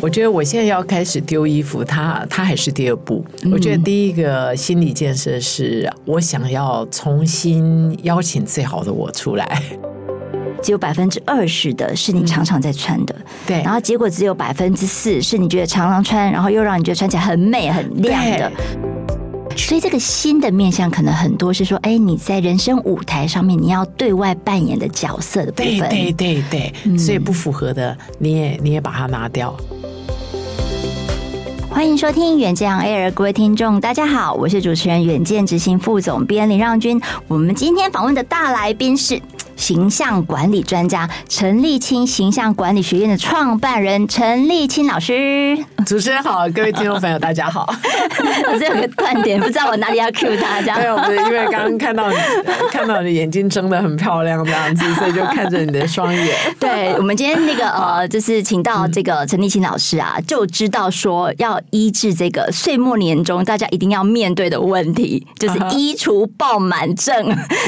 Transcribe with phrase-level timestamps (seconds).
[0.00, 3.24] 我觉得我现在要开始丢衣服，它它还是第二步。
[3.52, 9.62] 我觉得第一个心理建设是我想要重新邀请最好的我出来。
[10.62, 13.14] 只有百分之二十的是你常常在穿的，
[13.46, 18.52] 对，然后结果只有百分之四是你觉得常常穿，然后又让你觉得穿起来很美很亮的。
[19.56, 29.56] 所以这个新的面向可能很多是说，哎，你在人生舞台上面你要对外扮演的角色的部分，对对对对，所以不符合的你也你也把它拿掉。
[31.70, 37.00] 欢迎收听远见 air，各位听众，大家好，我是主持人远见执行副总编林让君。
[37.26, 39.18] 我们今天访问的大来宾是
[39.62, 45.56] 形象管理专家陈立青形象管理学院的创办人陈立青老师。
[45.86, 47.72] 主持人好，各位听众朋友，大家好。
[48.52, 50.76] 我这有个断点，不知道我哪里要 cue 大家。
[50.78, 52.16] 没有，不是因为刚刚看到你，
[52.72, 56.36] 看到你的眼睛睁得很漂亮这样子，所以就看着你的双眼。
[56.58, 61.60] 对，我们今天那个呃，就是请到这个陈立青老师啊，就知道说要。
[61.70, 67.14] 医治这个岁末年终大家一定要面对的问题，就是衣橱爆满症，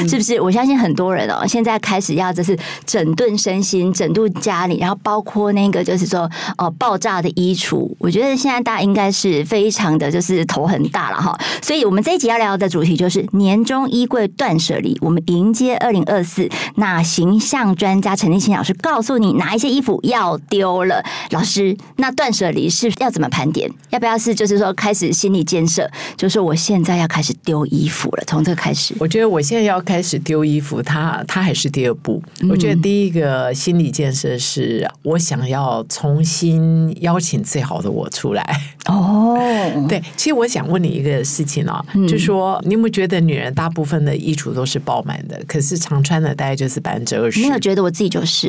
[0.07, 0.39] 是不是？
[0.41, 11.37] 我相信很多人哦，现在开始要就是整顿身心、整顿家里，然后包括那个就是说哦爆炸的衣橱，我觉得现在大家应该是非常的就是头很大了哈。
[11.61, 16.49] 所以我们这一集要聊的主题就是年终衣柜断舍离，我们迎接二零二四。
[16.77, 23.69] 那形象专家陈立青老师告诉你哪一些衣服要丢了，老师，那断舍离是要怎么盘点？
[23.91, 28.95] 要不要是就是说开始心理建设，就是我现在要开始丢衣服了，从这开始。
[28.99, 32.23] 我觉得我现在要开始丢衣服，它它还是第二步。
[32.49, 38.61] 我觉得第一个心理建设是我想要重新邀请最好的我出来。
[38.85, 39.37] 哦，
[39.89, 47.41] 对，其实我想问你一个事情啊，就是说你有没有觉得女人大部分的衣橱都是爆满的，可是常穿的大概就是百分之二十？
[47.41, 48.47] 没有觉得我自己就是，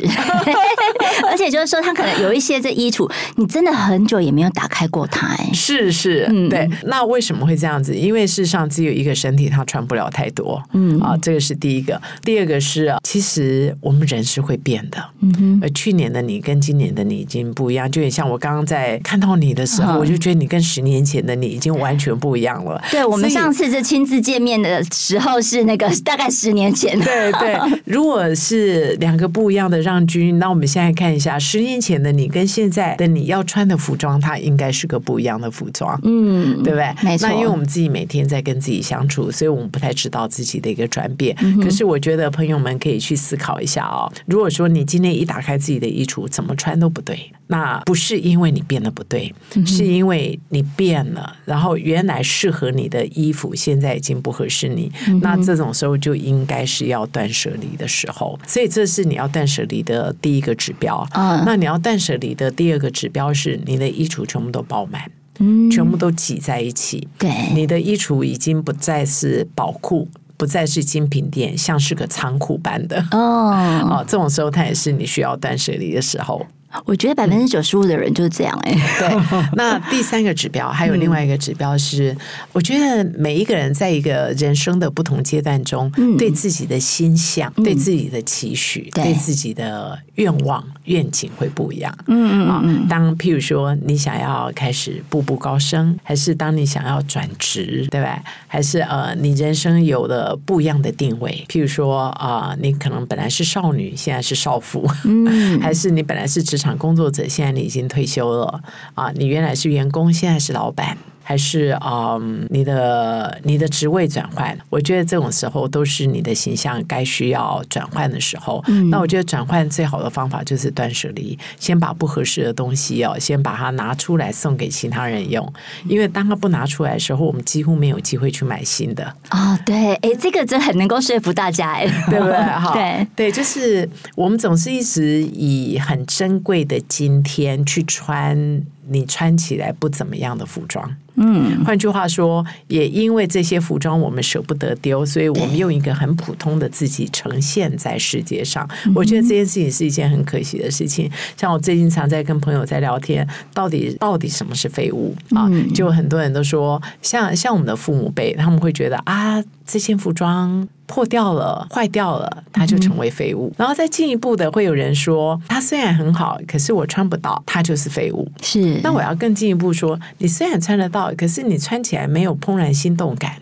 [1.29, 5.51] 而且就是说，她可能有一些这衣橱，你真的很久也没有打开过它，哎。
[5.53, 6.69] 是是，对。
[6.85, 7.95] 那为什么会这样子？
[7.97, 10.63] 因为事实上只有一个身体，她穿不了太多。
[10.73, 12.01] 嗯啊，这个是第一个。
[12.23, 14.99] 第二个是，其实我们人是会变的。
[15.21, 15.61] 嗯哼。
[15.63, 22.83] 而去年的你跟今年的你已经不一样，就很像我刚刚在看到你的时候，我就觉得你跟十年前的你已经完全不一样了。
[22.91, 26.99] 对，我们上次这亲自见面的时候是那个 大概十年前。
[26.99, 27.57] 对对，
[27.87, 35.97] 如果是两个不一样的让君，那我们现在看一下十年前的你跟现在的你要穿的服装，它应该是个不一样的服装。
[36.03, 36.93] 嗯，对不对？
[37.05, 37.29] 没错。
[37.29, 41.37] 那因为我们自己每天在跟自己相处，所以我们不太知道自己的一个转变。
[41.41, 44.11] 嗯、可是我觉得朋友们可以去思考一下哦。
[44.27, 51.37] 如果说你今天一打开自己的衣橱，怎么穿都不对，那不是因为你变得不对，嗯、是因为你变了。
[51.45, 54.91] 然后原来适合你的衣服，现在已经不合适你。
[55.09, 58.39] 嗯、那这种时候就应该是要断舍离的时候。
[58.47, 61.07] 所以这是你要断舍离的第一个指标。
[61.13, 65.03] 嗯，那你要断舍离的第二个指标是你的衣橱全部都爆满。
[65.39, 67.07] 嗯，全部都挤在一起。
[67.19, 73.03] 对，你的衣橱已经不再是宝库，不再是精品店，像是个仓库般的。
[73.13, 73.51] 哦，
[73.91, 76.45] 哦，这种时候它也是你需要断舍离的时候。
[76.85, 79.09] 我觉得百分之九十五的人就是这样哎、欸。
[79.09, 82.15] 对，那第三个指标还有另外一个指标是，
[82.53, 91.97] 我觉得每一个人在一个人生的不同阶段中，对自己的心象、对自己的期许、对自己的愿望愿景会不一样。
[92.09, 92.89] 嗯嗯嗯。
[92.89, 98.23] 当譬如说你想要开始步步高升，还是当你想要转职，对吧？
[98.47, 106.66] 还是呃，你人生有了不一样的定位，譬如说啊、呃，你可能本来是少女，现在是少妇，嗯， 还是你本来是职场。
[106.75, 108.63] 工作者，现在你已经退休了
[108.95, 109.11] 啊！
[109.15, 110.97] 你原来是员工，现在是老板。
[111.29, 118.63] 还是嗯，你的你的职位转换，我觉得这种时候都是你的形象该需要转换的时候。
[118.69, 125.53] 嗯、那我觉得转换最好的方法就是断舍离，先把不合适的东西哦，先把它拿出来送给其他人用。
[125.89, 129.05] 因为当他不拿出来的时候，我们几乎没有机会去买新的。
[129.31, 132.37] 啊、哦，对，哎，这个真很能够说服大家，哎， 对不对？
[132.39, 140.97] 哈，对对，就是我们总是一直以很珍贵的今天去穿你穿起来不怎么样的服装。
[141.19, 148.69] 嗯，换句话说，也因为这些服装我们舍不得丢，所以我们用一个很普通的自己呈现在世界上。
[148.95, 151.11] 我觉得这件事情是一件很可惜的事情。
[151.35, 155.51] 像我最近常在跟朋友在聊天，到底到底什么是废物啊？
[155.75, 163.49] 就很多人都说，像像我们的父母辈，他们会觉得啊，这件服装破掉了、坏掉了，它就成为废物。
[163.49, 168.27] 嗯、然后再进一步的，会有人说，它虽然很好，可是我穿不到，它就是废物。
[168.41, 168.81] 是。
[168.83, 173.33] 那我要更进一步说，你虽然穿得到，可是你穿起来没有怦然心动感。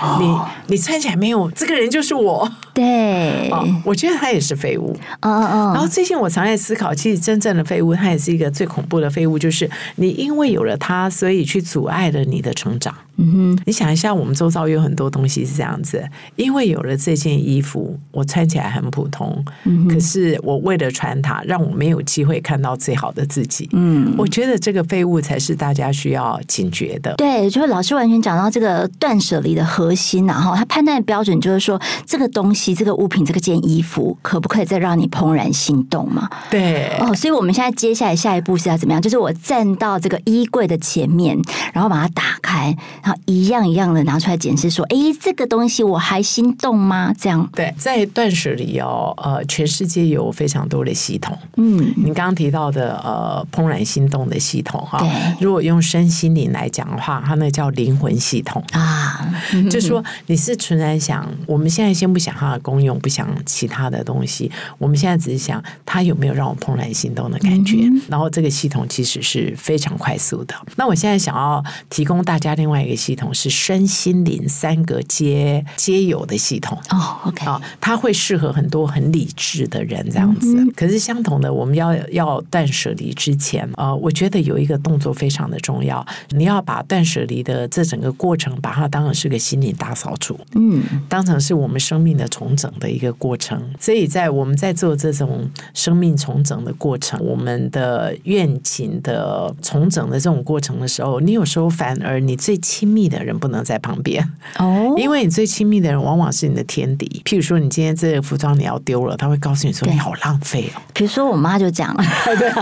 [0.00, 0.18] 哦、
[0.66, 2.50] 你你穿起来没有，这个人就是我。
[2.72, 4.96] 对、哦，我觉得它也是废物。
[5.20, 5.72] 嗯嗯嗯。
[5.72, 12.94] 然后最近我常在思考，其实真正的废物，它也是一个最恐怖的废物，就是你因为有了它，所以去阻碍了你的成长。
[13.16, 16.02] 嗯哼，你想一下，我们周遭有很多东西是这样子，
[16.36, 23.68] 因为有了这件衣服，我穿起来很普通，嗯、可是我为了穿它，让我没有机会看到最好的自己。
[23.72, 27.14] 嗯，我觉得这个废物才是大家需要警觉的。
[27.14, 36.28] 对，就是老师完全讲到这个断舍离的核心，然后他判断的标准就是说，这个东西、这个物品、这个件衣服，可不可以再让你怦然心动嘛？
[36.50, 36.96] 对。
[36.98, 39.00] 哦，所以我们现在接下来下一步是要怎么样？
[39.00, 41.38] 就是我站到这个衣柜的前面，
[41.72, 42.76] 然后把它打开。
[43.04, 51.36] 然后一样一样的拿出来检视，说：“哎，这个东西我还心动吗？”这样对，在断舍离哦，呃，全世界有非常多的系统。
[51.58, 59.20] 嗯，你刚刚提到的呃，怦然心动的系统哈，对，如果用身心灵来讲的话，它那叫灵魂系统啊。
[59.70, 67.76] 就说你是纯然想，我们现在先不想它的功用，不想其他的东西，我们现在只是想它有没有让我怦然心动的感觉。
[67.82, 70.54] 嗯、然后这个系统其实是非常快速的。
[70.76, 73.24] 那我现在想要提供大家另外一个系统。
[73.34, 80.64] 是身心灵三个皆皆有的系统哦，OK 啊，它会适合很多很理智的人这样子。
[80.76, 93.60] 可是相同的，我们要要断舍离之前，呃，我觉得有一个动作非常的重要，你要把断舍离的这整个过程，把它当成是个心灵大扫除，嗯，当成是我们生命的重整的一个过程。
[93.80, 103.24] 所以在我们在做这种生命重整的过程，我们的愿景的重整的这种过程的时候，你有时候反而你最亲密的。
[103.24, 104.22] 人不能在旁边
[104.58, 107.22] 哦，因为你最亲密的人往往是你的天敌。
[107.24, 110.82] 譬如说，你今天这个服装你要丢了，他会告诉你说你好浪费哦。
[110.92, 112.04] 比如说，我妈就讲了，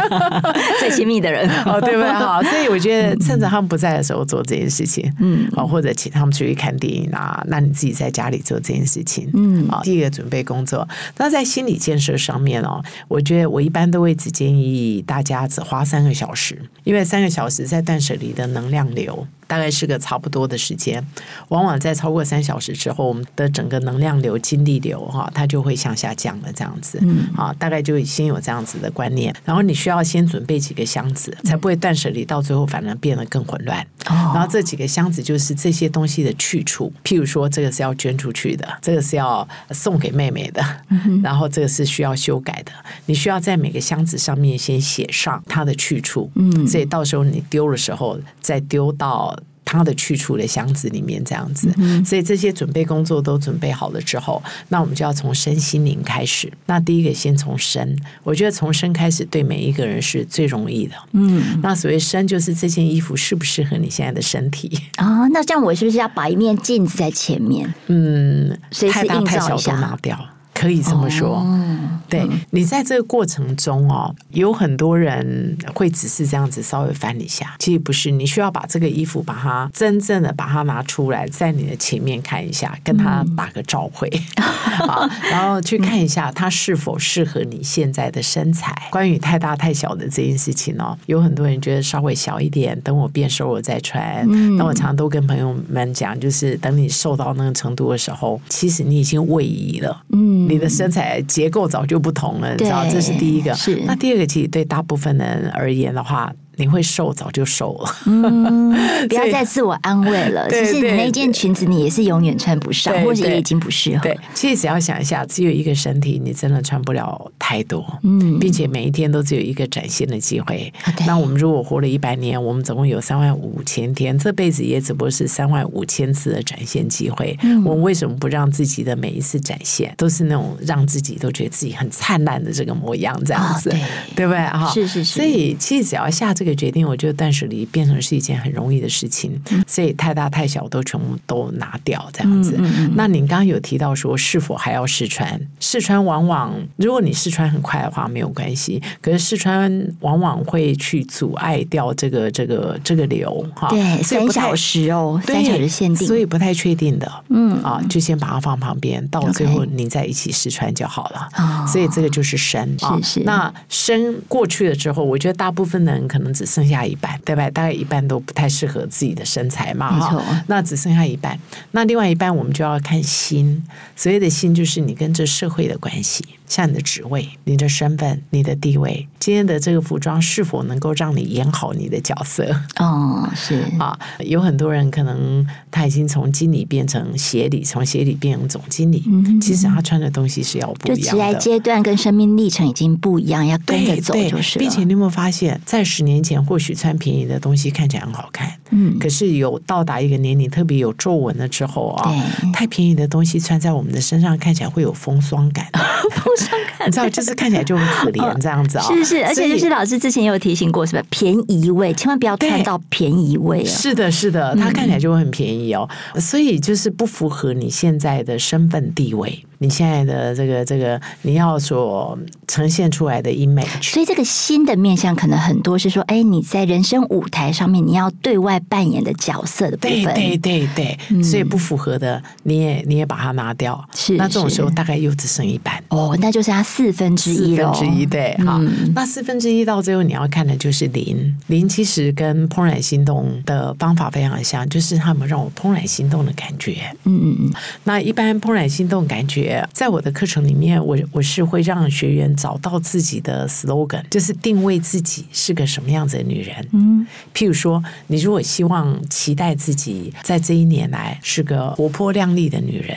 [0.79, 2.13] 最亲密的人 哦，对不对？
[2.13, 10.89] 好，所以我觉得趁着他们不在的时候做这件事情，嗯，好，或者请他们出去看电影啊，那你自己在家里做这件事情，嗯，好，第一个准备工作。
[11.17, 19.27] 那在心理建设上面哦，我觉得我一般都会只建议大家只花三个小时，因为三个小时在断舍离的能量流。
[19.53, 21.07] 大概是个差不多的时间，
[21.49, 26.51] 往往在超过三小时之后，我们的整个能量流、精力流哈，它就会向下降了。
[26.55, 29.35] 这样子，嗯，啊，大概就先有这样子的观念。
[29.45, 33.79] 然后你需要先准备几个箱子，才不会断舍离到最后反而变得更混乱。
[34.07, 42.73] 哦，然后这几个箱子就是这些东西的去处，譬如说这个是要捐出去的，这个是要送给妹妹的，嗯，然后这个是需要修改的。
[43.05, 49.39] 你需要在每个箱子上面先写上它的去处，嗯，所以到时候你丢的时候再丢到。
[49.73, 56.53] 它的去处的箱子里面这样子，嗯，所以这些准备工作都准备好了之后，那我们就要从身心灵开始。
[56.67, 60.95] 那第一个先从身，我觉得从身开始对每一个人是最容易的。
[61.13, 65.27] 嗯，那所谓身就是这件衣服适不适合你现在的身体啊？
[65.29, 67.73] 那这样我是不是要把一面镜子在前面？
[67.87, 68.55] 嗯，
[68.91, 70.19] 太大太小都拿掉。
[70.62, 71.61] 可以这么说，哦、
[72.09, 88.73] 对、嗯、你在这个过程中哦，有很多人会只是这样子稍微翻一下，其实不是，你需要把这个衣服把它真正的把它拿出来，在你的前面看一下，跟他打个照会，好、嗯，然后去看一下它是否适合你现在的身材。
[88.93, 94.25] 关于太大太小的这件事情哦，有很多人觉得稍微小一点，等我变瘦了再穿。
[94.56, 100.52] 那我常常都跟朋友们讲，就是等你瘦到那个程度的时候，其实你已经位移了，嗯。
[100.53, 103.55] 你的身材结构早就不同了，你知道，这是第一个。
[103.55, 103.83] 是。
[103.87, 106.33] 那第二个，其实对大部分人而言的话。
[106.57, 107.97] 你会瘦，早就瘦了。
[108.06, 108.71] 嗯，
[109.09, 110.49] 不要再自我安慰了。
[110.51, 114.03] 其实你那件裙子，你也是永远穿不上，或者也已经不适合。
[114.03, 117.85] 对，其实只要想一下，只有一个身体，你真的穿不了太多。
[118.03, 120.73] 嗯，并且每一天都只有一个展现的机会。
[121.06, 127.37] 那我们如果活了一百年，我们总共有三万五千天，这辈子也只不过是三万五千次的展现机会。
[127.43, 133.19] 嗯，我们为什么不让自己的每一次展现都是那种让自己都觉得自己很灿烂的这个模样？
[133.25, 133.81] 这样子，对，
[134.17, 134.39] 对不对？
[134.39, 135.15] 哈，是是是。
[135.15, 137.13] 所以，其实只要下这个决定，我觉得。
[137.22, 142.58] 断舍离变成是一件很容易的事情，所以太大太小都全部都拿掉，这样子。
[142.96, 145.41] 那您刚刚有提到说，是否还要试穿？
[145.61, 148.82] 试穿往往，如果你试穿很快的话，没有关系。
[149.01, 149.70] 可是试穿
[150.01, 153.69] 往往会去阻碍掉这个这个这个流哈。
[153.69, 157.08] 对，三小时哦，三小时限定，所以不太确定的。
[157.29, 161.29] 嗯啊，就先把它放旁边，到最后你再一起试穿就好了。
[161.37, 162.96] 哦，所以这个就是身啊。
[163.03, 163.20] 是是。
[163.20, 167.51] 那身过去了之后，我觉得大部分的人可能能只剩下一半，对吧？
[167.51, 170.44] 大概一半都不太适合自己的身材嘛，哈。
[170.46, 171.39] 那只剩下一半，
[171.72, 173.62] 那另外一半我们就要看心。
[173.94, 176.24] 所谓的心，就是你跟这社会的关系。
[176.53, 182.55] 像你的职位、你的身份、你的地位，今天的这个服装是否能够让你演好你的角色？
[182.79, 189.03] 哦，是 啊，有很多人可能他已经从经理变成协理，从协理变成总经理，
[189.41, 191.03] 其实他穿的东西是要不一样的。
[191.03, 194.59] 就职业阶段跟生命历程已经不一样，要跟着走就是。
[194.59, 202.13] 并且你有没有发现，在十年前或许穿便宜的东西看起来很好看，嗯，可是有到达一个年龄特别有皱纹了之后啊，
[202.53, 205.67] 太便宜的东西穿在我们的身上看起来会有风霜感。
[206.87, 208.94] 你知道，就是看起来就很可怜这样子啊、哦。
[208.94, 211.03] 是是，而且就是老师之前也有提醒过，是吧？
[211.11, 213.65] 便宜位，千万不要穿到便宜味。
[213.65, 219.44] 是的，是的，它看起来就会很便宜哦，嗯、所以就是不符合你现在的身份地位。
[219.63, 235.81] 你现在的这个这个，你要所呈现出来的 image，所以这个新的面向可能很多是说，哎，你在人生舞台上面你要对外扮演的角色的部分，对对对对，嗯、所以不符合的你也你也把它拿掉，是那这种时候大概又只剩一半。
[235.91, 247.53] 哦，那就剩下四分之一了，四分之一对，好，嗯、那四分之一到最后你要看的就是零零，其实跟怦然心动的方法非常像，就是他们让我怦然心动的感觉，嗯嗯嗯，
[247.85, 249.52] 那一般怦然心动感觉。
[249.73, 256.56] 在我的课程里面，我我是会让学员找到自己的 slogan，就是定位自己是个什么样子的女人。
[256.73, 262.97] 嗯，譬如说，你如果希望期待自己在这一年来是个活泼靓丽的女人，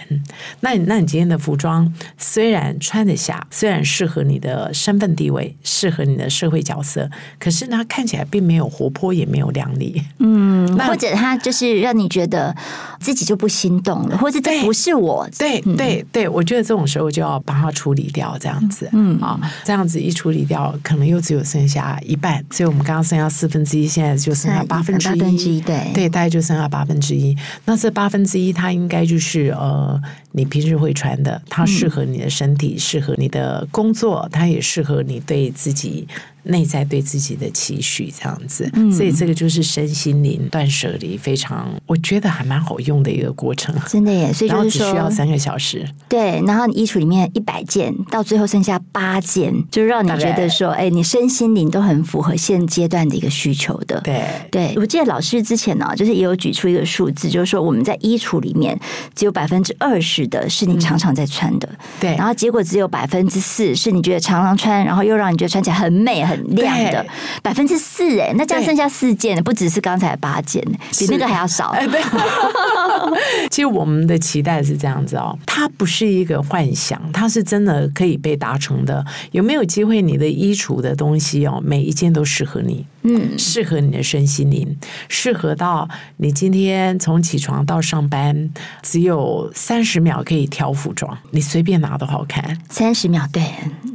[0.62, 10.02] 那你那你今天的服装虽然穿得下，虽然适合你的身份地位，适合你的社会角色，可是呢，看起来并没有活泼，也没有靓丽。
[10.20, 12.56] 嗯， 或者他就是让你觉得
[13.00, 15.28] 自己就不心动了，或者这不是我。
[15.38, 16.45] 对对对，对，我。
[16.46, 27.36] 觉得这种时候就要把它处理掉，这样子，嗯啊，这样子一处理掉，可能又只有剩下一半，所以我们刚刚剩下四分之一，现在就剩下八分之一，对对，大概就剩下八分之一。
[27.66, 30.00] 那这八分之一，它应该就是呃，
[30.32, 36.08] 你平时会穿的，它适合你的身体，适合你的工作，它也适合你对自己。
[36.46, 44.32] 内在对自己的期许，这样子，嗯、所以这个就是身心灵断舍离，非常我觉得还蛮好用的一个过程，真的耶。
[44.32, 46.42] 所以就是只需要三个小时，对。
[46.46, 54.00] 然后你衣橱里面一百件，到最后剩下八件，就让你觉得说，哎，你身心灵都很符合现阶段的一个需求的。
[54.02, 58.80] 对，对我记得老师之前呢，就是也有举出一个数字，就是说我们在衣橱里面
[59.16, 61.68] 只有百分之二十的是你常常在穿的，
[62.00, 62.18] 对、嗯。
[62.18, 66.35] 然后结果只有百分之四是你觉得常常穿，然后又让你觉得穿起来很美很。
[66.36, 67.06] 很亮的
[67.42, 70.64] 百分之四哎，那这样剩下四件，不只是刚才八件，
[70.98, 71.70] 比那个还要少。
[71.70, 72.02] 哎，对。
[73.50, 79.04] 其实我们的期待是这样子哦，它不是一个幻想，它是真的可以被达成的。
[79.32, 79.96] 有没有机会？
[80.02, 84.78] 你的衣橱的东西哦，每一件都适合你，嗯，适合你的身心灵，
[85.08, 85.88] 适合到
[86.18, 88.50] 你今天从起床到上班
[88.82, 92.58] 只有三十秒可以挑服装，你随便拿都好看。
[92.70, 93.42] 三十秒，对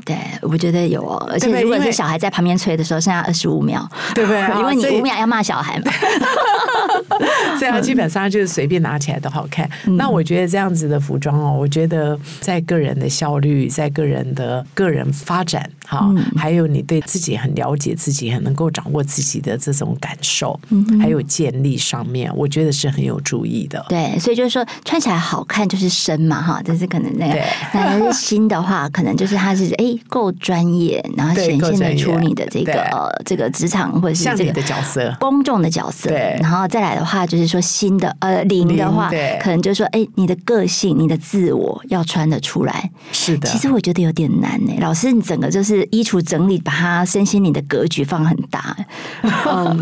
[0.06, 4.40] 对，我觉得有哦，而且如果是小孩在旁边吹的时候，剩下二十五秒， 对不对？
[4.58, 5.92] 因为你五秒要骂小孩嘛，
[7.58, 9.68] 所以基本上就是随便拿起来都好看。
[9.86, 23.84] 嗯、那我觉得这样子的服装哦，我觉得在个人的效率，在个人的个人发展，哈，嗯、还有你对自己很了解，自己很能够掌握自己的这种感受，嗯、还有建立上面，我觉得是很有注意的。
[23.88, 27.32] 对，所以就是说穿起来好看就是身嘛，哈，这是可能那个。
[27.32, 36.08] 对那是心的话，可能就是他是哎够专业，然后显现得出你的这个呃这个职场或者是这个的角色，公众的角色。
[36.08, 42.90] 对，然后再来的话，就是说新的呃零的话，对可能就是说哎你的个性、你的自我要穿得出来。
[43.12, 44.72] 是的，其实我觉得有点难呢。
[44.80, 48.76] 老师，你整个就是衣橱整理，把它身心灵的格局放很大。
[49.22, 49.80] 嗯，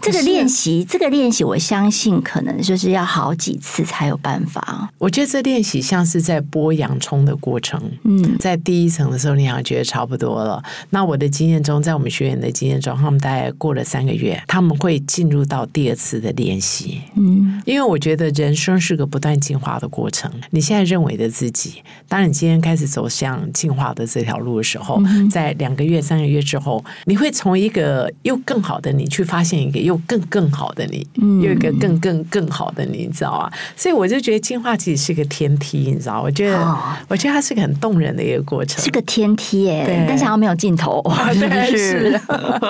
[0.00, 4.88] 这个练习，这个练习，我相信可能就是要好几次才有办法。
[4.98, 7.80] 我觉得这练习像是在剥洋葱的过程。
[8.04, 10.62] 嗯，在第一层的时候，你好像觉得差不多了。
[10.90, 17.00] 那我的经验中，在我们学员的经验中，他们大概过了三个月，他们会进入到第二次的练习。
[17.16, 20.30] 嗯，因为我觉得人生是个不断进化的过程。
[20.50, 31.06] 你现在认为的自己，当你今天开始走向进化的这条路的时候，在两个月、三个月之后，你会从一个又更好的你去发现一个又更更好的你，
[31.42, 33.50] 又一个更更更好的你，你知道吗？
[33.76, 36.20] 所以我就觉得进化其实是一个天梯，你知道？
[36.22, 36.76] 我觉得，
[37.08, 39.84] 我觉得它是个很动人的一个过程，是个天梯耶。
[39.84, 42.20] 对，但是它没有尽头， 是不是？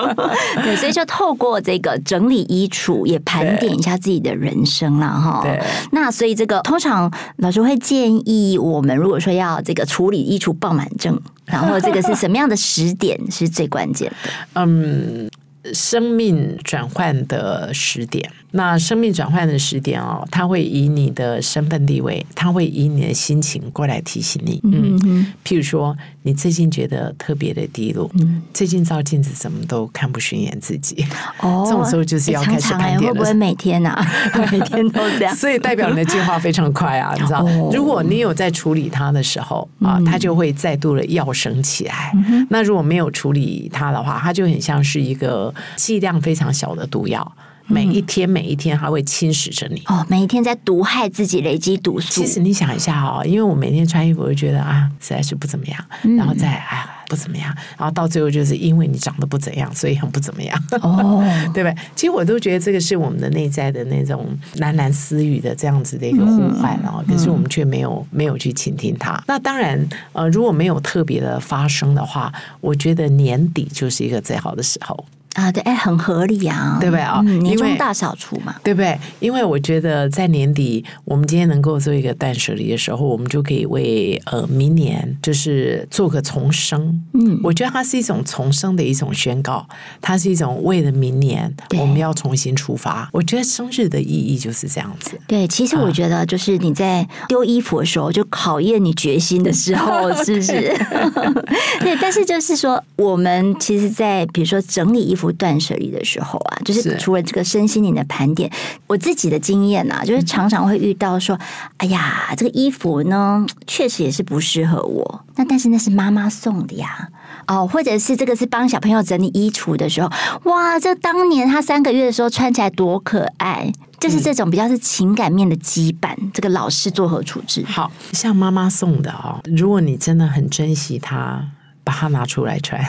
[0.63, 5.41] 对，所以就透过这个整理衣橱，也盘点一下自己的人生了哈。
[5.43, 5.61] 对，
[5.91, 11.19] 那所以这个通常老师会建议我们，如果说要这个处理衣橱爆满症，
[11.51, 14.29] 然后这个是什么样的时点是最关键的？
[14.55, 15.29] 嗯。
[15.71, 18.29] 生命转换的时点。
[18.55, 24.61] 那生命转换的时点哦，它会以你的身份地位，它会以你的心情过来提醒你。
[24.63, 31.03] 嗯，嗯，譬如说，你最近觉得特别的低落，嗯，最近照镜子怎么都看不顺眼自己。
[31.39, 33.07] 哦，这种时候就是要开始盘点了。
[33.07, 34.05] 会不会每天啊？
[34.51, 35.35] 每天都这样？
[35.35, 37.43] 所以代表你的进化非常快啊，你知道？
[37.43, 42.11] 哦，如果你有在处理它的时候啊，它就会再度的要升起来。
[42.27, 47.35] 嗯，那如果没有处理它的话，它就很像是一个剂量非常小的毒药。
[47.67, 49.81] 每一天，每一天，它会侵蚀着你。
[49.85, 52.21] 哦，每一天在毒害自己，累积毒素。
[52.21, 55.85] 其实你想一下哦，因为我每天穿衣服，我就觉得啊，实在是不怎么样。
[56.03, 57.53] 嗯、然后再啊，不怎么样。
[57.77, 60.61] 然后到最后，就是因为你长得不怎样，所以很不怎么样。
[60.81, 61.75] 哦， 对不对？
[61.95, 64.27] 其实我都觉得这个是我们的内在的那种
[64.57, 67.03] 喃喃私语的这样子的一个呼唤哦。
[67.07, 69.23] 嗯、可是我们却没有没有去倾听它。
[69.25, 69.79] 那当然，
[70.11, 75.05] 呃，如果没有特别的发生的话，我觉得年底就是一个最好的时候。
[75.33, 77.21] 啊，对，哎，很合理啊，对不对啊？
[77.25, 78.97] 嗯、年终大扫除嘛，对不对？
[79.19, 87.01] 因为我觉得在年底，我们今天能够做一个断舍离的时候，我们就可以为呃明年就是做个重生。
[87.13, 89.67] 嗯，我觉得它是一种重生的一种宣告，
[89.99, 93.09] 它是一种为了明年我们要重新出发。
[93.11, 95.19] 我觉得生日的意义就是这样子。
[95.25, 100.77] 对，其实我觉得就是你在丢衣服的时候，就考验你决心的时候， 是不是？
[101.81, 105.22] 对，但是就是说，我们其实，在比如说整理衣服。
[105.23, 108.51] 不断舍离的时候啊，就是除了这个身心灵的盘点，
[108.87, 111.39] 我自己的经验啊，就是常常会遇到说，
[111.77, 115.23] 哎呀，这个衣服呢，确实也是不适合我。
[115.37, 117.07] 那但是那是妈妈送的呀，
[117.47, 120.11] 哦，或者是这个是帮小朋友整理衣橱的时候，
[120.43, 127.63] 哇，这当年他三个月的时候穿起来多可爱，就是这种比较是情感面的羁绊，这个老师作何处置？
[127.63, 131.47] 好像妈妈送的哦，如果你真的很珍惜它，
[131.85, 132.85] 把它拿出来穿。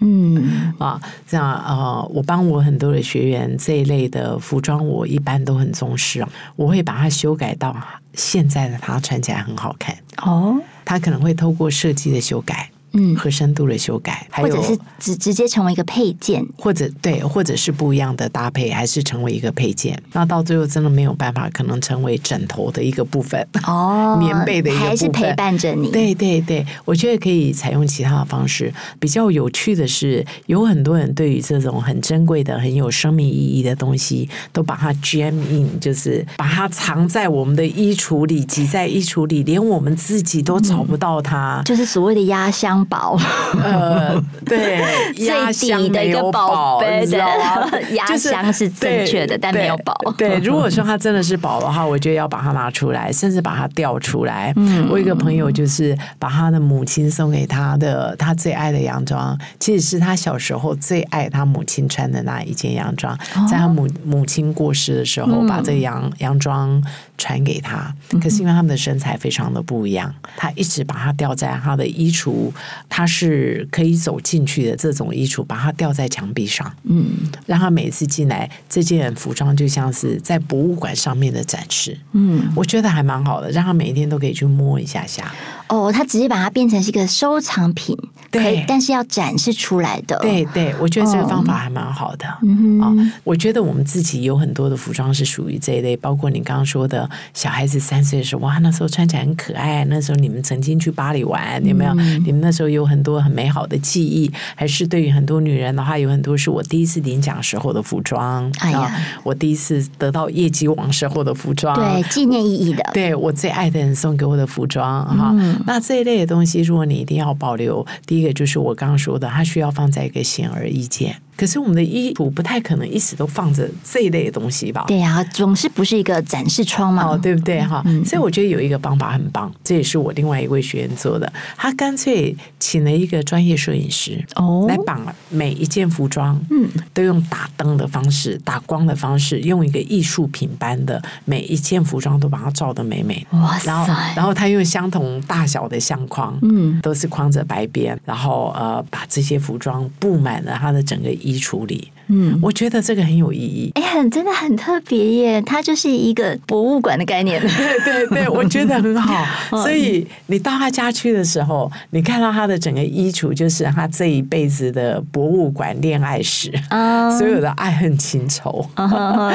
[0.00, 6.26] 嗯啊，这样呃，我帮我很多的学员这一类的服装，我一般都很重视，
[6.56, 7.76] 我会把它修改到
[8.14, 10.60] 现在的它穿起来很好看哦。
[10.84, 12.70] 他可能会透过设计的修改。
[12.96, 20.00] 嗯，和深度的修改，或者是直直接成为一个配件，或者对，或者是不一样的搭配，还是成为一个配件。
[20.12, 25.90] 那到最后真的没有办法，可能成为枕头的一个部分哦， 棉被的一个部分，还是陪伴着你。
[25.90, 28.72] 对对对，我觉得可以采用其他的方式。
[28.98, 42.85] 比较有趣的是，有很多人对于这种很珍贵的、很有生命意义的东西，都把它 jam in，就是把它藏在我们的衣橱里，挤在衣橱里，连我们自己都找不到它，嗯、就是所谓的压箱。
[42.88, 43.18] 宝，
[43.62, 44.80] 呃，对，
[45.26, 47.70] 压箱的一个宝贝，你知道吗？
[47.94, 49.94] 压箱是正确的，但没有宝。
[50.16, 54.52] 对，如果说它真的是宝的话，我觉得要把它拿出来，甚至把它调出来。
[54.56, 63.16] 嗯，我有一个朋友就是把他的母亲送给他的他最爱的洋装，其实是他小时候最爱他母亲穿的那一件洋装，
[63.50, 66.82] 在他母母亲过世的时候，把这个洋洋装
[67.18, 67.94] 传给他。
[68.20, 72.52] 可是因为他们的身材非常的不一样，他一直把它吊在他的衣橱。
[72.88, 77.06] 他是可以走进去的这种衣橱，把它吊在墙壁上，嗯，
[77.46, 85.30] 让他每次进来，这件服装就像是在博物馆上面的展示，嗯，我觉得还蛮好的，让他每一天都可以去摸一下下。
[85.68, 87.96] 哦，他直接把它变成是一个收藏品，
[88.30, 90.16] 对，可以，但是要展示出来的。
[90.20, 92.26] 对对，我觉得这个方法还蛮好的。
[92.42, 99.84] 嗯啊、哦，我觉得我们自己有很多的服装是属于这一类，包括你刚刚说的小孩子三岁的时候，哇，那时候穿起来很可爱。
[99.86, 101.92] 那时候你们曾经去巴黎玩，有没有？
[101.96, 108.48] 嗯、你们那时候有很多很美好的记忆，还是对于很多女人的话，有很多是我第一次领奖时候的服装。
[108.60, 112.84] 哎呀，我第一次得到业绩王时候的服装，对，纪念意义的。
[112.94, 115.55] 对，我最爱的人送给我的服装，哈、嗯。
[115.64, 121.16] 那这一类的东西，如果你一定要保留，第一个就是我刚刚说的，它需要放在一个显而易见。
[121.36, 124.84] 可是我们的衣橱不太可能一直都放着这一类的东西吧？
[124.88, 127.04] 对呀、啊，总是不是一个展示窗嘛？
[127.04, 127.82] 哦，对不对哈？
[127.84, 131.30] 嗯、所以我觉得有一个方法很棒，这也是我另外一位学员做的。
[131.56, 143.26] 他干脆请了一个专业摄影师哦，来绑每一件服装，嗯，都用打灯的方式、打光的方式，用一个艺术品般的每一件服装都把它照得美美。
[143.32, 143.70] 哇塞！
[143.70, 151.10] 然后，然后他用相同大小的相框，嗯，都是框着白边，然后呃，把这些服装布满了他的整个。
[151.26, 157.40] 衣橱里，嗯，我觉得这个很有意义，哎、欸，很真的很特别耶，它就是一个博物馆的概念，
[157.84, 159.26] 对对对，我觉得很好。
[159.64, 168.64] 所以你到他家去的时候，你看到他的整个衣橱，就是他这一辈子的博物馆恋爱史啊， 所有的爱恨情仇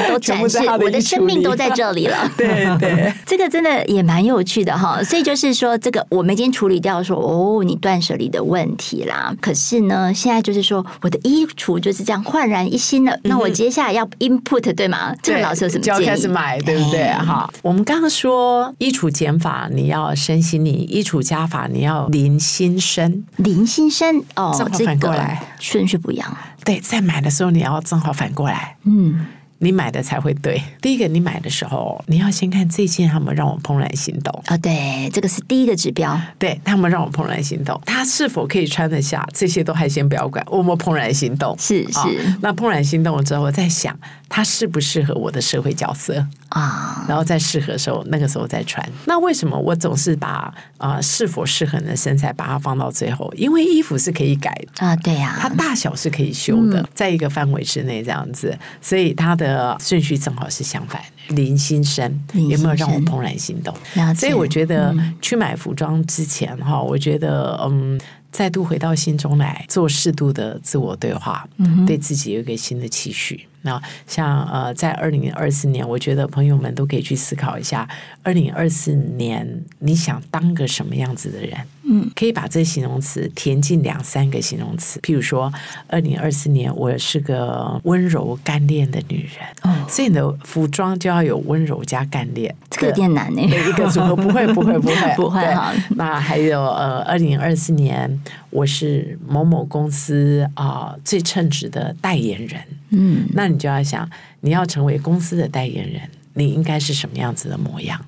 [0.08, 2.32] 都展示，我的生命都在这里了。
[2.38, 5.04] 对对，这个真的也蛮有趣的哈。
[5.04, 9.36] 所以就是说，这个我们已经处理掉说哦，你断舍离的问题啦。
[9.42, 11.81] 可是呢，现在就是说，我的衣橱。
[11.82, 13.18] 就是这样焕然一新了。
[13.24, 15.14] 那我接下来要 input 对吗？
[15.22, 15.98] 这个老师有什么建议？
[15.98, 17.12] 就要开始买，对不对？
[17.14, 23.24] 哈，我们刚刚说衣橱减法，你要身心灵；衣橱加法，你要零心身。
[23.38, 26.38] 零心身哦，正好反过来，顺序不一样。
[26.64, 28.78] 对，在买的时候你要正好反过来。
[28.84, 29.26] 嗯。
[29.64, 30.60] 你买的才会对。
[30.82, 34.58] 第一个，你买的时候，你要先看这件他们让我怦然心动啊、哦！
[34.58, 36.20] 对，这个是第一个指标。
[36.40, 39.24] 对，他们让我怦然心动，他是否可以穿得下？
[39.34, 42.10] 这些都还先不要管，我们怦然心动是是、哦。
[42.42, 43.96] 那怦然心动了之后，我再想
[44.34, 47.06] 他适不适合我的社会角色啊？
[47.08, 48.84] 然后在适合的时候，那个时候再穿。
[49.06, 53.32] 那为什么我总是把啊、呃、是否适合你的身材把它放到最后？
[53.36, 59.52] 因为衣服是可以改的啊，对呀、啊，它大小是可以修的，嗯、在一个范围之内这样子，所以它的。
[59.52, 63.76] 呃，顺序正好是相反，林心生有没有让我怦然心动？
[64.16, 68.00] 所以我觉得去买服装之前哈、嗯，我觉得嗯，
[68.32, 73.46] 再度回到心中来做适度的自我对话，嗯，对自己有一个新的期许。
[73.64, 77.88] 那像呃，在二零二四年，我觉得朋友们都可以去思考一下，
[78.24, 81.58] 二零二四年你想当个什么样子的人？
[81.84, 85.52] 嗯，可以把这形容词填进两三个形容词，譬如说，
[85.88, 93.42] 二零二四年我是个温柔干练的女人，哦，所以你的服装就要有温柔加干练，这个有点难呢。
[93.42, 95.74] 一个组合不会不会不会 不会哈。
[95.96, 98.22] 那还有呃，二零二四年
[98.52, 104.10] 我是某某公司啊、呃、最称职的代言人，嗯，那你就要想，
[104.42, 106.02] 你要成为公司的代言人，
[106.36, 108.00] 你应该是什么样子的模样？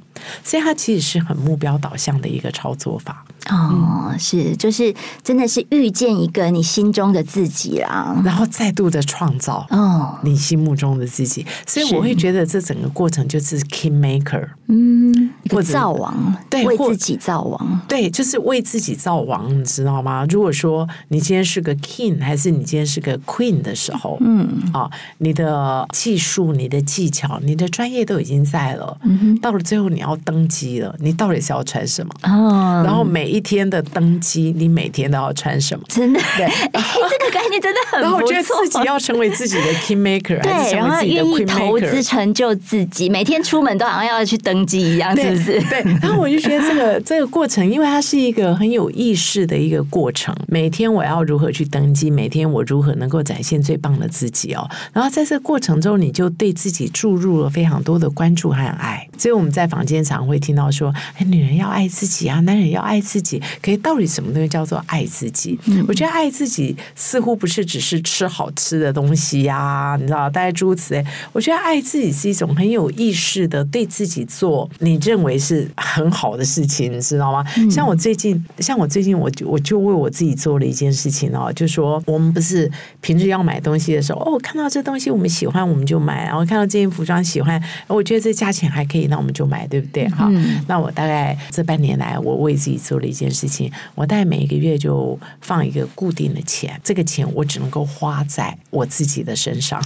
[0.43, 3.25] 所以它其实是很目标导向的一个操作法。
[3.49, 11.45] 哦、嗯，是，就是真的是遇见一个你心中的自己啦，然后再度的创造哦，你心目中的自己。
[11.67, 20.25] 所以我会觉得这整个过程就是 king maker，嗯，一个造王，对，为自己造王，对，就是为自己造王，你知道吗？
[20.29, 24.89] 如果说你今天是个 king，还是你今天是个 queen 的时候，嗯，啊，
[25.19, 32.11] 你的技术、你的技巧、你的专业都已经在了，嗯，到了最后你要登基了，你到底是要穿什么？
[32.23, 35.83] 哦，然后每一天的登基，你每天都要穿什么？
[35.87, 36.71] 真的，对，欸、
[37.09, 38.09] 这个概念真的很不错。
[38.09, 45.42] 然后我觉得自己要成为自己的 king maker，对，然后愿意投资成就自己，每天出门都好像要去登基一样，是不是？
[45.45, 45.59] 对。
[45.69, 50.35] 对，然后我就觉得这个 这个过程，因为它是一个很有意识的一个过程。
[50.47, 52.09] 每天我要如何去登机？
[52.09, 54.69] 每天我如何能够展现最棒的自己哦？
[54.91, 59.07] 然后在这个过程中，你就对自己注入了非常多的关注和爱。
[59.17, 65.57] 所以我们在房间常会听到说：“哎，女人要爱自己啊，男人要爱自己。”可以，到底什么东西叫做爱自己？
[65.65, 71.03] 嗯，我觉得爱自己似乎不是只是吃好吃的东西呀，啊，你知道，大概诸如此类。
[71.31, 77.43] 我觉得爱自己是一种很有意识的对自己做你认为是很好的事情，你知道吗？
[77.57, 90.07] 嗯，像我最近，像我最近，我就我就为我自己做了一件事情哦，就说我们不是平时要买东西的时候，哦，看到这东西我们喜欢，我们就买；然后看到这件服装喜欢，我觉得这价钱还可以，那我们就买，对不对？
[90.09, 93.23] 哈，嗯，那我大概这半年来，我为自己做了一件。
[93.23, 99.81] 件事情，我大概每一个月就放一个固定的钱，这个钱我只能够花在我自己的身上。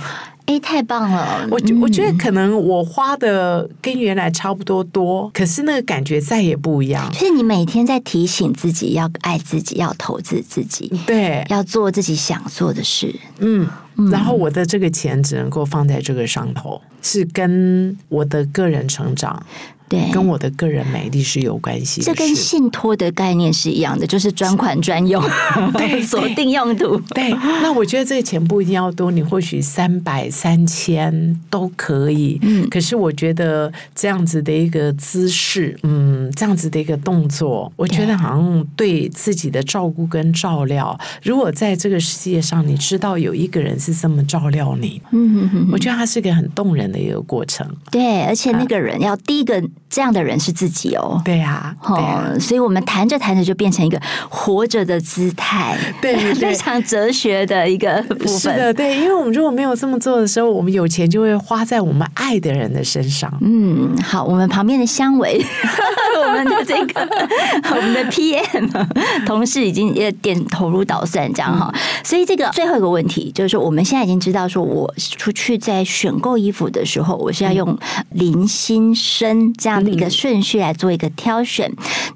[0.47, 1.45] 哎，太棒了！
[1.51, 7.11] 我我觉得可能我花的跟原来差不多多，可是那个感觉再也不一样。
[7.11, 13.13] 就是你每天在提醒自己要爱自己，要投资自己，对，要做自己想做的事。
[13.39, 13.67] 嗯，
[14.09, 19.45] 然后我的这个钱只能够放在这个上头，是跟我的个人成长。
[19.89, 22.05] 对，跟我的个人美丽是有关系的。
[22.05, 25.23] 这跟信托的概念是一样的，就是专款专用，
[25.77, 26.97] 对，锁定用途。
[27.15, 32.37] 对，那我觉得这个钱不一定要多，你或许三百、三千都可以。
[32.41, 47.65] 嗯，可是我觉得这样子的一个姿势，嗯，这样子的一个动作，我觉得好像对自己的照顾跟照料，如果在这个世界上，你知道有一个人是这么照料你，嗯哼哼，我觉得它是一个很动人的一个过程。
[47.89, 49.63] 对，而且那个人要第一个。
[49.89, 58.37] 这样的人是自己哦，对呀、啊，对啊、哦，所以我们谈着谈着就变成一个活着的姿态，对， 对，非常哲学的一个部分。
[58.37, 63.31] 是的，对，因为我们如果没有这么做的时候，我们有钱就会花在我们爱的人的身上。
[63.41, 65.43] 嗯，好，我们旁边的香维，
[66.23, 67.01] 我们的这个
[67.75, 71.79] 我们的 PM 同事已经也点头如捣蒜这样哈、嗯。
[72.03, 77.77] 所以这个最后一个问题就是说，我们现在已经知道，说我出去在选购衣服的时候，我是要用
[78.11, 79.97] 零心身这样的。
[79.97, 81.67] 一个顺序来做一个挑选，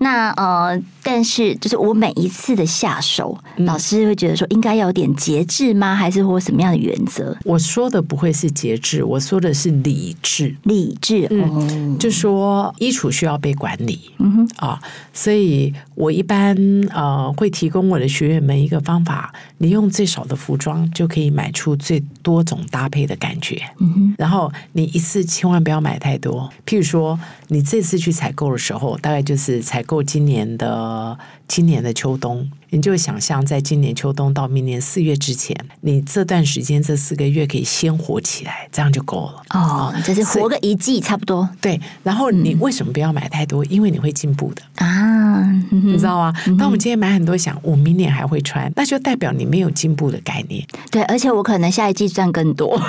[0.01, 5.95] 那呃，但是就是我每一次的下手，老师会觉得说应该要有点节制吗？
[5.95, 7.35] 还是或什么样的原则？
[7.43, 10.55] 我说的不会是节制，我说的是理智。
[10.63, 14.79] 理智，嗯，就说衣橱需要被管理，嗯哼啊，
[15.11, 16.55] 所以我一般
[16.93, 23.61] 呃会提供我的学员们一个方法，你用最少的服装就可以买出最多种搭配的感觉。
[23.77, 26.51] 嗯哼，然后你一次千万不要买太多。
[26.65, 27.19] 譬如说，
[27.49, 31.15] 你这次去采购的时候，大概就是采购今年的
[31.47, 32.49] 今年的秋冬。
[32.73, 39.41] 你就想象，在今年秋冬到明年四月之前，你这段时间这四个月可以鲜活起来，这样就够了。
[39.49, 41.47] 哦，就是活个一季差不多。
[41.59, 43.63] 对，然后你为什么不要买太多？
[43.65, 46.33] 因为你会进步的啊，你知道吗？
[46.57, 50.65] 当我们今天买很多，想我明年还会穿，那就代表你没有进步的概念。
[50.89, 52.69] 对，而且我可能下一季赚更多，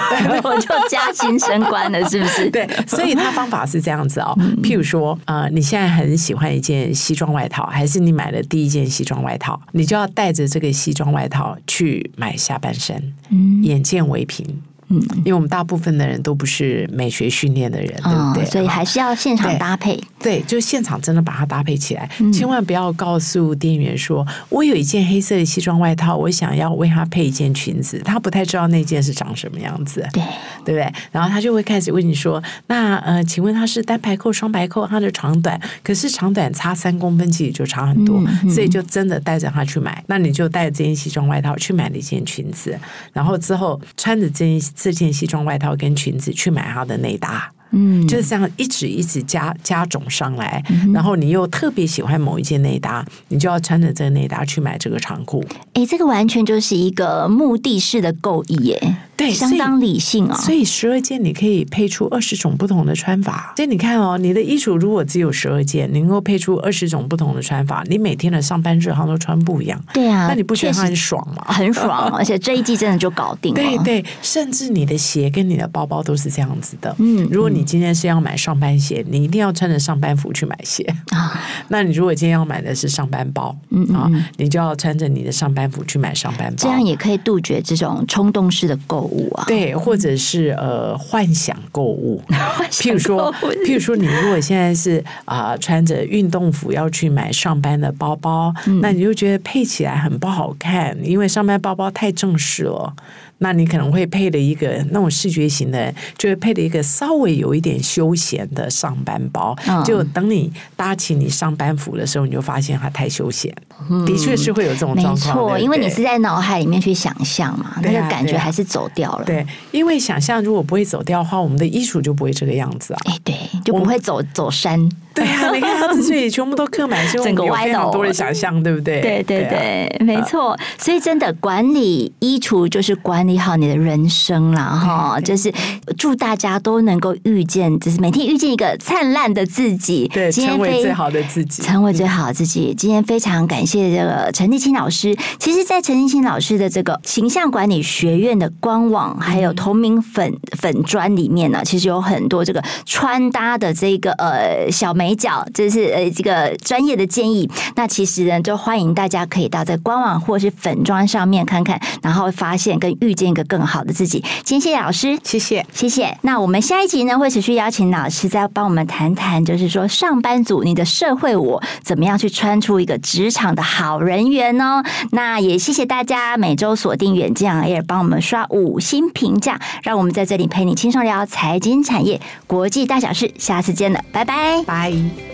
[0.44, 2.48] 我就加薪升官了，是不是？
[2.50, 4.32] 对，所以他方法是这样子哦。
[4.62, 9.60] 譬如说，呃，你现在很喜欢一件西装外套，还是你买了第一件西装外套？
[9.72, 14.62] 你就要带着这个西装外套去买下半身，嗯，眼见为凭。
[14.92, 18.44] 嗯，因为我们大部分的人都不是美学训练的人，对不对？
[18.44, 19.98] 所以还是要现场搭配。
[20.20, 30.22] 对，就现场真的把它搭配起来，千万不要告诉店员说：“我有一件黑色的西装外套，我想要为它配一件裙子。”他不太知道那件是长什么样子，对，
[30.64, 30.92] 对不对？
[31.10, 35.60] 然后他就会开始问你说：“那呃，请问它是单排扣、双排扣，它的长短？
[35.82, 40.04] 可是长短差三公分，其实就差很多，所以就真的带着他去买。
[40.06, 42.78] 那你就带着这件西装外套去买了一件裙子，
[43.12, 44.60] 然后之后穿着这件。
[44.82, 55.44] 这件西装外套跟裙子去买它的内搭，嗯，就是这样一直一直加加种上来，嗯、然后你又特别喜欢某一件内搭，你就要穿着这个内搭去买这个长裤。
[55.74, 58.96] 哎，这个完全就是一个目的式的购意耶。
[59.16, 60.40] 对，相当理性啊、哦。
[60.42, 63.52] 所以十二件你可以配出二十种不同的穿法。
[63.56, 69.80] 所以你看哦，你的衣橱如果只有十二件，你能够配出二十种不同的穿法，你每天的上班日常都穿不一样。
[69.92, 71.44] 对啊，那你不觉得很爽吗？
[71.48, 73.60] 很爽， 而且这一季真的就搞定了。
[73.60, 76.94] 对对，甚至你的鞋跟你的包包都是这样子的。
[76.98, 81.40] 嗯，如果你今天是要买上班鞋，你一定要穿着上班服去买鞋啊。
[81.68, 86.56] 那你如果今天要买的是上班包，嗯啊，你就要穿着你的上班服去买上班包。
[86.56, 89.44] 这样也可以杜绝这种冲动式的购物啊。
[89.46, 89.76] 对。
[89.82, 92.22] 或者是呃 幻想购物，
[92.70, 93.32] 譬如说，
[93.64, 102.94] 譬如说，你如果现在是啊、呃、穿着运动服要去买上班的包包，嗯、那你就觉得配起来很不好看，因为上班包包太正式了。
[103.38, 109.56] 那你可能会配了一个那种视觉型的，就会配了一个稍微有一点休闲的上班包。
[109.66, 113.52] 嗯、就等你搭起你上班服的时候，你就发现它太休闲。
[113.90, 119.24] 嗯、的确是会有这种状况，没错，因为你是在脑海里面去想象嘛，那个感觉还是走掉了。
[119.24, 123.00] 对，因为想象如果不会走掉的话，我们的艺术就不会这个样子啊。
[123.04, 124.88] 哎，对，就不会走走山。
[125.14, 129.00] 对啊，你看他之所以全部都刻满，是整个歪了，多的想象，对不对？
[129.02, 130.58] 对对对，没错。
[130.78, 135.20] 所以真的管理衣橱就是管理好你的人生了哈。
[135.20, 135.52] 就是
[135.98, 142.74] 祝大家都能够遇见，就是每天遇见一个灿烂的自己，对，成为最好的自己，成为最好的自己。
[142.74, 145.14] 今天非常感谢这个陈立青老师。
[145.38, 154.92] 其实，在陈立青老师的这个形象管理学院的官网还有同名粉粉砖里面呢，其实有很多这个穿搭的这个呃小。
[155.02, 157.50] 美角，这是呃这个专业的建议。
[157.74, 164.22] 那其实呢，就欢迎大家可以到在官网或是粉妆上面看看，然后发现跟遇见一个更好的自己。
[164.44, 166.16] 今天谢谢老师，谢谢谢谢。
[166.20, 174.84] 那我们下一集呢，会持续邀请老师再帮我们谈谈，就是说上班族你的社会我怎么样去穿出一个职场的好人缘哦？
[175.10, 183.32] 那也谢谢大家每周锁定远见 Air 帮我们刷五星评价，让我们在这里陪你轻松聊财经产业国际大小事。
[183.36, 184.91] 下次见了，拜拜，拜。
[184.92, 185.31] Bye.